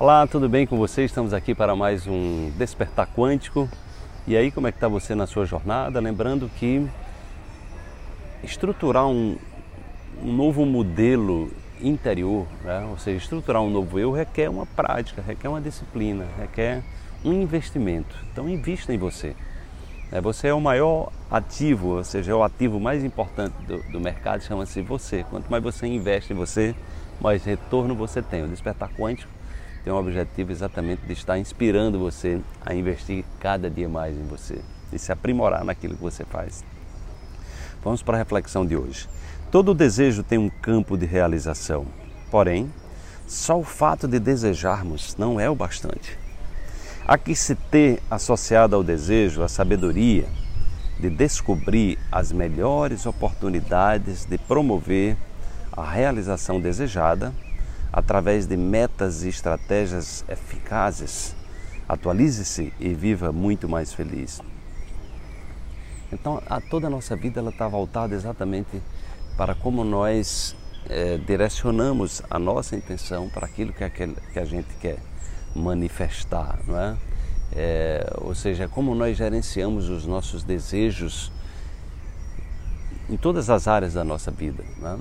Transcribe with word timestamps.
Olá, 0.00 0.26
tudo 0.26 0.48
bem 0.48 0.66
com 0.66 0.78
você? 0.78 1.04
Estamos 1.04 1.34
aqui 1.34 1.54
para 1.54 1.76
mais 1.76 2.06
um 2.06 2.50
Despertar 2.56 3.06
Quântico. 3.06 3.68
E 4.26 4.34
aí, 4.34 4.50
como 4.50 4.66
é 4.66 4.72
que 4.72 4.78
está 4.78 4.88
você 4.88 5.14
na 5.14 5.26
sua 5.26 5.44
jornada? 5.44 6.00
Lembrando 6.00 6.50
que 6.56 6.88
estruturar 8.42 9.06
um, 9.06 9.36
um 10.22 10.32
novo 10.32 10.64
modelo 10.64 11.52
interior, 11.82 12.46
né? 12.64 12.86
ou 12.90 12.96
seja, 12.96 13.18
estruturar 13.18 13.60
um 13.60 13.68
novo 13.68 13.98
eu 13.98 14.10
requer 14.10 14.48
uma 14.48 14.64
prática, 14.64 15.20
requer 15.20 15.48
uma 15.48 15.60
disciplina, 15.60 16.26
requer 16.38 16.82
um 17.22 17.34
investimento. 17.34 18.16
Então, 18.32 18.48
invista 18.48 18.94
em 18.94 18.96
você. 18.96 19.36
É, 20.10 20.18
você 20.18 20.48
é 20.48 20.54
o 20.54 20.60
maior 20.62 21.12
ativo, 21.30 21.98
ou 21.98 22.04
seja, 22.04 22.32
é 22.32 22.34
o 22.34 22.42
ativo 22.42 22.80
mais 22.80 23.04
importante 23.04 23.52
do, 23.66 23.82
do 23.92 24.00
mercado, 24.00 24.42
chama-se 24.42 24.80
você. 24.80 25.26
Quanto 25.28 25.50
mais 25.50 25.62
você 25.62 25.86
investe 25.86 26.32
em 26.32 26.36
você, 26.36 26.74
mais 27.20 27.44
retorno 27.44 27.94
você 27.94 28.22
tem. 28.22 28.42
O 28.42 28.48
Despertar 28.48 28.88
Quântico 28.94 29.39
tem 29.82 29.92
um 29.92 29.96
objetivo 29.96 30.52
exatamente 30.52 31.02
de 31.06 31.12
estar 31.12 31.38
inspirando 31.38 31.98
você 31.98 32.40
a 32.64 32.74
investir 32.74 33.24
cada 33.38 33.70
dia 33.70 33.88
mais 33.88 34.16
em 34.16 34.24
você 34.24 34.60
e 34.92 34.98
se 34.98 35.10
aprimorar 35.10 35.64
naquilo 35.64 35.94
que 35.94 36.02
você 36.02 36.24
faz. 36.24 36.64
Vamos 37.82 38.02
para 38.02 38.16
a 38.16 38.18
reflexão 38.18 38.66
de 38.66 38.76
hoje. 38.76 39.08
Todo 39.50 39.74
desejo 39.74 40.22
tem 40.22 40.38
um 40.38 40.50
campo 40.50 40.96
de 40.96 41.06
realização, 41.06 41.86
porém, 42.30 42.72
só 43.26 43.58
o 43.58 43.64
fato 43.64 44.06
de 44.06 44.18
desejarmos 44.18 45.16
não 45.16 45.40
é 45.40 45.48
o 45.48 45.54
bastante. 45.54 46.18
Há 47.06 47.16
que 47.16 47.34
se 47.34 47.54
ter 47.54 48.02
associado 48.10 48.76
ao 48.76 48.84
desejo 48.84 49.42
a 49.42 49.48
sabedoria 49.48 50.28
de 50.98 51.08
descobrir 51.08 51.98
as 52.12 52.30
melhores 52.30 53.06
oportunidades 53.06 54.26
de 54.26 54.36
promover 54.36 55.16
a 55.72 55.90
realização 55.90 56.60
desejada 56.60 57.32
através 57.92 58.46
de 58.46 58.56
metas 58.56 59.22
e 59.22 59.28
estratégias 59.28 60.24
eficazes. 60.28 61.34
Atualize-se 61.88 62.72
e 62.78 62.94
viva 62.94 63.32
muito 63.32 63.68
mais 63.68 63.92
feliz. 63.92 64.40
Então, 66.12 66.42
a 66.48 66.60
toda 66.60 66.86
a 66.86 66.90
nossa 66.90 67.16
vida 67.16 67.40
ela 67.40 67.50
está 67.50 67.66
voltada 67.68 68.14
exatamente 68.14 68.80
para 69.36 69.54
como 69.54 69.84
nós 69.84 70.56
é, 70.88 71.18
direcionamos 71.18 72.22
a 72.30 72.38
nossa 72.38 72.76
intenção 72.76 73.28
para 73.28 73.46
aquilo 73.46 73.72
que, 73.72 73.84
aquele, 73.84 74.16
que 74.32 74.38
a 74.38 74.44
gente 74.44 74.68
quer 74.80 74.98
manifestar, 75.54 76.58
não 76.66 76.78
é? 76.78 76.96
é? 77.52 78.12
Ou 78.18 78.34
seja, 78.34 78.68
como 78.68 78.94
nós 78.94 79.16
gerenciamos 79.16 79.88
os 79.88 80.06
nossos 80.06 80.42
desejos 80.42 81.32
em 83.08 83.16
todas 83.16 83.50
as 83.50 83.66
áreas 83.66 83.94
da 83.94 84.04
nossa 84.04 84.30
vida. 84.30 84.64
Não 84.78 84.94
é? 84.94 84.98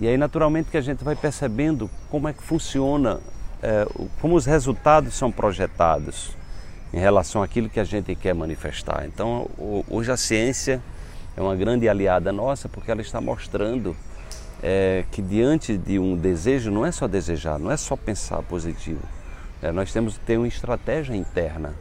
E 0.00 0.06
aí, 0.06 0.16
naturalmente, 0.16 0.70
que 0.70 0.76
a 0.76 0.80
gente 0.80 1.02
vai 1.02 1.16
percebendo 1.16 1.90
como 2.08 2.28
é 2.28 2.32
que 2.32 2.42
funciona, 2.42 3.20
é, 3.62 3.86
como 4.20 4.36
os 4.36 4.46
resultados 4.46 5.14
são 5.14 5.32
projetados 5.32 6.36
em 6.92 6.98
relação 6.98 7.42
àquilo 7.42 7.68
que 7.68 7.80
a 7.80 7.84
gente 7.84 8.14
quer 8.14 8.34
manifestar. 8.34 9.04
Então, 9.06 9.48
hoje 9.88 10.10
a 10.10 10.16
ciência 10.16 10.80
é 11.36 11.42
uma 11.42 11.54
grande 11.56 11.88
aliada 11.88 12.32
nossa 12.32 12.68
porque 12.68 12.90
ela 12.90 13.00
está 13.00 13.20
mostrando 13.20 13.96
é, 14.62 15.04
que 15.10 15.20
diante 15.20 15.76
de 15.76 15.98
um 15.98 16.16
desejo 16.16 16.70
não 16.70 16.86
é 16.86 16.92
só 16.92 17.06
desejar, 17.06 17.58
não 17.58 17.70
é 17.70 17.76
só 17.76 17.96
pensar 17.96 18.42
positivo. 18.42 19.02
É, 19.60 19.72
nós 19.72 19.92
temos 19.92 20.16
que 20.16 20.24
ter 20.24 20.36
uma 20.36 20.48
estratégia 20.48 21.14
interna, 21.14 21.74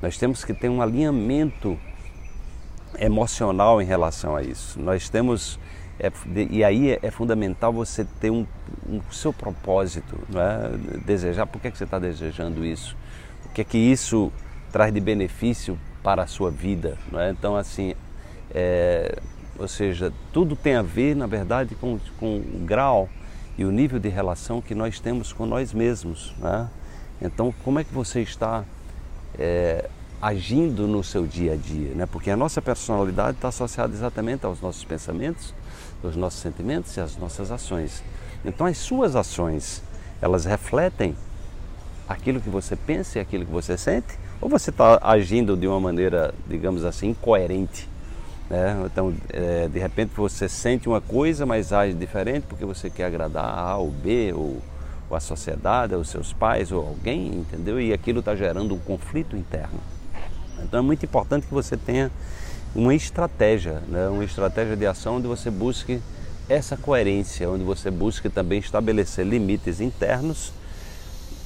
nós 0.00 0.18
temos 0.18 0.44
que 0.44 0.52
ter 0.52 0.68
um 0.68 0.82
alinhamento 0.82 1.78
emocional 2.98 3.80
em 3.80 3.84
relação 3.84 4.36
a 4.36 4.42
isso. 4.42 4.78
Nós 4.80 5.08
temos 5.08 5.58
é, 5.98 6.10
e 6.50 6.64
aí 6.64 6.90
é, 6.90 6.98
é, 7.02 7.10
fundamental 7.10 7.72
você 7.72 8.04
ter 8.20 8.30
um, 8.30 8.46
um 8.88 9.00
seu 9.10 9.32
propósito, 9.32 10.18
é? 10.34 10.98
desejar. 11.04 11.46
Por 11.46 11.60
que, 11.60 11.68
é 11.68 11.70
que 11.70 11.78
você 11.78 11.84
está 11.84 11.98
desejando 11.98 12.64
isso? 12.64 12.96
O 13.46 13.50
que 13.50 13.60
é 13.60 13.64
que 13.64 13.78
isso 13.78 14.32
traz 14.70 14.92
de 14.92 15.00
benefício 15.00 15.78
para 16.02 16.22
a 16.22 16.26
sua 16.26 16.50
vida? 16.50 16.98
É? 17.14 17.30
Então, 17.30 17.56
assim, 17.56 17.94
é, 18.54 19.18
ou 19.58 19.68
seja, 19.68 20.12
tudo 20.32 20.56
tem 20.56 20.74
a 20.74 20.82
ver, 20.82 21.14
na 21.14 21.26
verdade, 21.26 21.74
com, 21.74 21.98
com 22.18 22.38
o 22.38 22.64
grau 22.64 23.08
e 23.56 23.64
o 23.64 23.70
nível 23.70 23.98
de 23.98 24.08
relação 24.08 24.62
que 24.62 24.74
nós 24.74 24.98
temos 24.98 25.32
com 25.32 25.44
nós 25.44 25.72
mesmos. 25.72 26.34
Então, 27.20 27.54
como 27.62 27.78
é 27.78 27.84
que 27.84 27.92
você 27.92 28.22
está 28.22 28.64
agindo 30.22 30.86
no 30.86 31.02
seu 31.02 31.26
dia 31.26 31.54
a 31.54 31.56
dia? 31.56 31.90
Né? 31.96 32.06
Porque 32.06 32.30
a 32.30 32.36
nossa 32.36 32.62
personalidade 32.62 33.38
está 33.38 33.48
associada 33.48 33.92
exatamente 33.92 34.46
aos 34.46 34.60
nossos 34.60 34.84
pensamentos, 34.84 35.52
os 36.00 36.14
nossos 36.14 36.40
sentimentos 36.40 36.96
e 36.96 37.00
as 37.00 37.16
nossas 37.16 37.50
ações. 37.50 38.04
Então 38.44 38.64
as 38.64 38.78
suas 38.78 39.16
ações, 39.16 39.82
elas 40.20 40.44
refletem 40.44 41.16
aquilo 42.08 42.40
que 42.40 42.48
você 42.48 42.76
pensa 42.76 43.18
e 43.18 43.20
aquilo 43.20 43.44
que 43.44 43.50
você 43.50 43.76
sente, 43.76 44.16
ou 44.40 44.48
você 44.48 44.70
está 44.70 45.00
agindo 45.02 45.56
de 45.56 45.66
uma 45.66 45.80
maneira, 45.80 46.32
digamos 46.46 46.84
assim, 46.84 47.10
incoerente. 47.10 47.88
Né? 48.48 48.80
Então, 48.86 49.14
é, 49.30 49.66
de 49.66 49.78
repente 49.78 50.12
você 50.14 50.48
sente 50.48 50.88
uma 50.88 51.00
coisa, 51.00 51.44
mas 51.44 51.72
age 51.72 51.94
diferente 51.94 52.44
porque 52.48 52.64
você 52.64 52.88
quer 52.88 53.06
agradar 53.06 53.44
a 53.44 53.60
A 53.70 53.76
ou 53.76 53.90
B, 53.90 54.32
ou, 54.32 54.60
ou 55.10 55.16
a 55.16 55.20
sociedade, 55.20 55.94
ou 55.94 56.04
seus 56.04 56.32
pais, 56.32 56.70
ou 56.70 56.86
alguém, 56.86 57.26
entendeu? 57.28 57.80
E 57.80 57.92
aquilo 57.92 58.20
está 58.20 58.36
gerando 58.36 58.74
um 58.74 58.78
conflito 58.78 59.36
interno. 59.36 59.80
Então 60.72 60.80
é 60.80 60.82
muito 60.82 61.04
importante 61.04 61.46
que 61.46 61.52
você 61.52 61.76
tenha 61.76 62.10
uma 62.74 62.94
estratégia, 62.94 63.82
né? 63.88 64.08
uma 64.08 64.24
estratégia 64.24 64.74
de 64.74 64.86
ação 64.86 65.16
onde 65.16 65.28
você 65.28 65.50
busque 65.50 66.00
essa 66.48 66.78
coerência, 66.78 67.46
onde 67.50 67.62
você 67.62 67.90
busque 67.90 68.30
também 68.30 68.58
estabelecer 68.58 69.26
limites 69.26 69.82
internos 69.82 70.50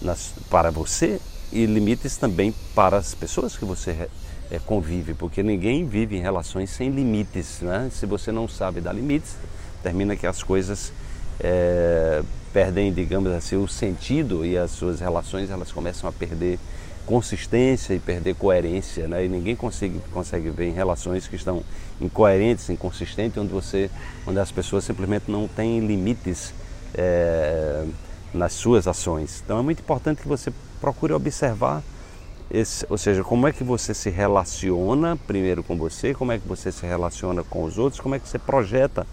nas, 0.01 0.33
para 0.49 0.71
você 0.71 1.21
e 1.51 1.67
limites 1.67 2.17
também 2.17 2.55
para 2.73 2.99
as 2.99 3.17
pessoas 3.17 3.57
que 3.57 3.65
você 3.65 4.09
é, 4.49 4.61
convive, 4.61 5.13
porque 5.13 5.43
ninguém 5.43 5.85
vive 5.85 6.17
em 6.17 6.21
relações 6.21 6.71
sem 6.71 6.91
limites. 6.91 7.63
Né? 7.63 7.91
Se 7.93 8.07
você 8.07 8.31
não 8.31 8.47
sabe 8.47 8.81
dar 8.81 8.93
limites, 8.93 9.35
termina 9.83 10.15
que 10.15 10.29
as 10.29 10.41
coisas 10.41 10.93
é, 11.41 12.23
perdem, 12.53 12.93
digamos 12.93 13.33
assim, 13.33 13.57
o 13.57 13.67
sentido 13.67 14.47
e 14.47 14.57
as 14.57 14.71
suas 14.71 15.01
relações 15.01 15.51
elas 15.51 15.73
começam 15.73 16.09
a 16.09 16.13
perder 16.13 16.61
consistência 17.07 17.95
e 17.95 17.99
perder 18.01 18.35
coerência, 18.35 19.07
né? 19.07 19.25
E 19.25 19.29
ninguém 19.29 19.55
consegue, 19.55 20.01
consegue 20.13 20.51
ver 20.51 20.69
em 20.69 20.73
relações 20.73 21.29
que 21.29 21.37
estão 21.37 21.63
incoerentes, 22.01 22.69
inconsistentes, 22.69 23.39
onde 23.39 23.53
você, 23.53 23.89
onde 24.27 24.39
as 24.41 24.51
pessoas 24.51 24.85
simplesmente 24.85 25.31
não 25.31 25.47
têm 25.47 25.81
limites 25.87 26.53
é, 26.95 27.85
nas 28.35 28.53
suas 28.53 28.87
ações. 28.87 29.41
Então 29.45 29.59
é 29.59 29.63
muito 29.63 29.81
importante 29.81 30.21
que 30.21 30.29
você 30.29 30.53
procure 30.81 31.13
observar 31.13 31.83
esse, 32.51 32.85
ou 32.89 32.99
seja, 32.99 33.25
como 33.25 33.47
é 33.47 33.53
que 33.53 33.65
você 33.65 33.95
se 33.95 34.11
relaciona 34.11 35.17
primeiro 35.17 35.63
com 35.63 35.77
você, 35.77 36.13
como 36.13 36.33
é 36.33 36.39
que 36.39 36.47
você 36.47 36.71
se 36.71 36.85
relaciona 36.87 37.43
com 37.43 37.65
os 37.65 37.79
outros, 37.79 38.01
como 38.01 38.15
é 38.15 38.19
que 38.19 38.29
você 38.29 38.39
projeta 38.39 39.07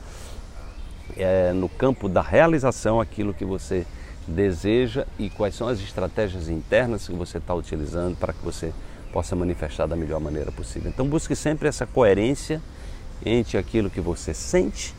é, 1.16 1.54
no 1.54 1.70
campo 1.70 2.10
da 2.10 2.22
realização 2.22 3.00
aquilo 3.00 3.34
que 3.34 3.46
você 3.46 3.86
deseja 4.28 5.06
e 5.20 5.30
quais 5.30 5.56
são 5.56 5.68
as 5.68 5.80
estratégias 5.80 6.50
internas 6.50 7.08
que 7.08 7.14
você 7.14 7.38
está 7.38 7.54
utilizando 7.54 8.18
para 8.18 8.34
que 8.34 8.44
você 8.44 8.74
possa 9.12 9.36
manifestar 9.36 9.86
da 9.86 9.96
melhor 9.96 10.20
maneira 10.20 10.52
possível. 10.52 10.90
Então 10.90 11.08
busque 11.08 11.36
sempre 11.36 11.68
essa 11.68 11.86
coerência 11.86 12.62
entre 13.26 13.58
aquilo 13.58 13.90
que 13.90 14.02
você 14.02 14.34
sente, 14.34 14.94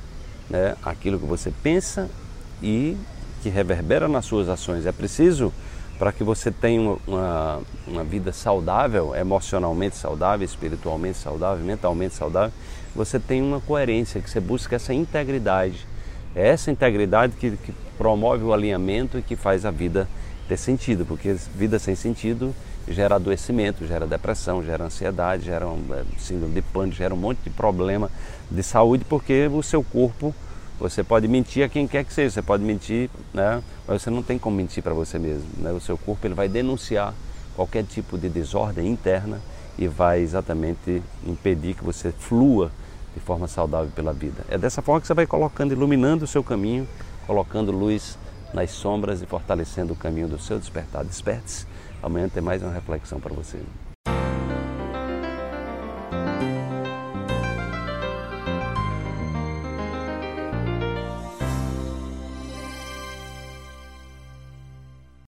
né, 0.49 0.77
aquilo 0.83 1.19
que 1.19 1.27
você 1.27 1.53
pensa 1.63 2.09
e 2.63 2.97
que 3.43 3.49
reverbera 3.49 4.09
nas 4.09 4.25
suas 4.25 4.49
ações. 4.49 4.87
É 4.87 4.93
preciso 4.93 5.53
para 5.99 6.13
que 6.13 6.25
você 6.25 6.51
tenha 6.51 6.97
uma, 7.07 7.61
uma 7.87 8.05
vida 8.05 8.33
saudável, 8.33 9.15
emocionalmente 9.15 9.97
saudável, 9.97 10.45
espiritualmente 10.45 11.19
saudável, 11.19 11.65
mentalmente 11.65 12.15
saudável, 12.15 12.53
você 12.95 13.19
tem 13.19 13.43
uma 13.43 13.61
coerência, 13.61 14.21
que 14.21 14.31
você 14.31 14.41
busca 14.41 14.77
essa 14.77 14.93
integridade. 14.95 15.87
É 16.35 16.49
essa 16.49 16.71
integridade 16.71 17.35
que, 17.37 17.57
que 17.57 17.73
promove 17.97 18.45
o 18.45 18.53
alinhamento 18.53 19.19
e 19.19 19.23
que 19.23 19.37
faz 19.37 19.65
a 19.65 19.71
vida 19.71 20.09
ter 20.49 20.57
sentido, 20.57 21.07
porque 21.07 21.35
vida 21.55 21.79
sem 21.79 21.95
sentido 21.95 22.55
gera 22.89 23.17
adoecimento, 23.17 23.87
gera 23.87 24.07
depressão, 24.07 24.63
gera 24.63 24.85
ansiedade, 24.85 25.45
gera 25.45 25.67
um, 25.67 25.83
é, 25.93 26.05
síndrome 26.19 26.55
de 26.55 26.63
pânico, 26.63 26.97
gera 26.97 27.15
um 27.15 27.17
monte 27.17 27.39
de 27.45 27.51
problema 27.51 28.11
de 28.51 28.63
saúde, 28.63 29.05
porque 29.09 29.49
o 29.49 29.63
seu 29.63 29.83
corpo, 29.83 30.35
você 30.79 31.03
pode 31.03 31.27
mentir 31.27 31.65
a 31.65 31.69
quem 31.69 31.87
quer 31.87 32.05
que 32.05 32.13
seja, 32.13 32.31
você 32.31 32.43
pode 32.43 32.63
mentir, 32.63 33.09
né? 33.33 33.63
mas 33.87 34.03
você 34.03 34.11
não 34.11 34.23
tem 34.23 34.39
como 34.39 34.57
mentir 34.57 34.83
para 34.83 34.93
você 34.93 35.19
mesmo. 35.19 35.47
Né? 35.57 35.73
O 35.73 35.81
seu 35.81 35.97
corpo 35.97 36.27
ele 36.27 36.35
vai 36.35 36.49
denunciar 36.49 37.15
qualquer 37.57 37.85
tipo 37.85 38.19
de 38.19 38.29
desordem 38.29 38.89
interna 38.89 39.41
e 39.79 39.89
vai 39.89 40.21
exatamente 40.21 41.03
impedir 41.27 41.75
que 41.75 41.85
você 41.85 42.13
flua 42.13 42.71
de 43.15 43.21
forma 43.21 43.47
saudável 43.47 43.91
pela 43.95 44.13
vida. 44.13 44.45
É 44.49 44.59
dessa 44.59 44.83
forma 44.83 45.01
que 45.01 45.07
você 45.07 45.15
vai 45.15 45.27
colocando, 45.27 45.73
iluminando 45.73 46.25
o 46.25 46.29
seu 46.29 46.43
caminho, 46.43 46.87
colocando 47.27 47.73
luz 47.73 48.19
nas 48.53 48.71
sombras 48.71 49.21
e 49.23 49.27
fortalecendo 49.27 49.93
o 49.93 49.97
caminho 49.97 50.29
do 50.29 50.39
seu 50.39 50.59
despertar. 50.59 51.05
Desperte-se. 51.05 51.67
Amanhã 52.03 52.29
tem 52.29 52.43
mais 52.43 52.63
uma 52.63 52.73
reflexão 52.73 53.19
para 53.19 53.35
você. 53.35 53.59